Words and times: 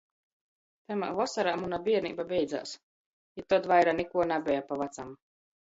Tamā 0.91 1.09
vosorā 1.19 1.53
muna 1.65 1.79
bierneiba 1.89 2.25
beidzēs, 2.33 2.73
i 3.43 3.47
tod 3.55 3.71
vaira 3.75 3.97
nikuo 4.03 4.29
nabeja 4.35 4.69
pa 4.73 4.83
vacam. 4.85 5.17